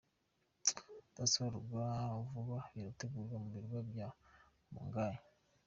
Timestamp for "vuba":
2.29-2.57